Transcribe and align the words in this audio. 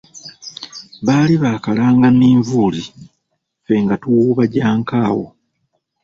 Baali 1.05 1.35
bakalanga 1.43 2.07
minvuuli, 2.19 2.81
Ffe 3.61 3.73
nga 3.83 3.95
tuwuuba 4.01 4.43
gya 4.53 4.67
nkaawo. 4.79 5.25